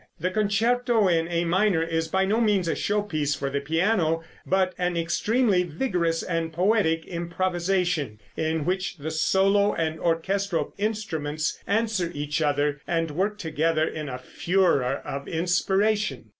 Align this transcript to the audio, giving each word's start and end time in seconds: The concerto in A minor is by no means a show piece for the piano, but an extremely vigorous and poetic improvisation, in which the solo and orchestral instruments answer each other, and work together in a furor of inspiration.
The 0.19 0.31
concerto 0.31 1.07
in 1.07 1.27
A 1.27 1.45
minor 1.45 1.83
is 1.83 2.07
by 2.07 2.25
no 2.25 2.41
means 2.41 2.67
a 2.67 2.73
show 2.73 3.03
piece 3.03 3.35
for 3.35 3.51
the 3.51 3.61
piano, 3.61 4.23
but 4.47 4.73
an 4.79 4.97
extremely 4.97 5.61
vigorous 5.61 6.23
and 6.23 6.51
poetic 6.51 7.05
improvisation, 7.05 8.19
in 8.35 8.65
which 8.65 8.97
the 8.97 9.11
solo 9.11 9.73
and 9.75 9.99
orchestral 9.99 10.73
instruments 10.79 11.61
answer 11.67 12.09
each 12.15 12.41
other, 12.41 12.81
and 12.87 13.11
work 13.11 13.37
together 13.37 13.87
in 13.87 14.09
a 14.09 14.17
furor 14.17 15.03
of 15.05 15.27
inspiration. 15.27 16.29